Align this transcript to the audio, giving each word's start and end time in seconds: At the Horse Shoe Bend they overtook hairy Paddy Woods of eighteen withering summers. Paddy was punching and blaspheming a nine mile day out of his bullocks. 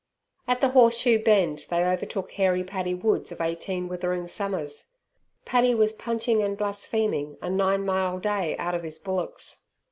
At 0.47 0.61
the 0.61 0.69
Horse 0.69 0.97
Shoe 0.97 1.19
Bend 1.19 1.63
they 1.69 1.83
overtook 1.83 2.31
hairy 2.31 2.63
Paddy 2.63 2.95
Woods 2.95 3.31
of 3.31 3.39
eighteen 3.39 3.87
withering 3.87 4.27
summers. 4.27 4.87
Paddy 5.45 5.75
was 5.75 5.93
punching 5.93 6.41
and 6.41 6.57
blaspheming 6.57 7.37
a 7.39 7.51
nine 7.51 7.85
mile 7.85 8.17
day 8.19 8.57
out 8.57 8.73
of 8.73 8.81
his 8.81 8.97
bullocks. 8.97 9.57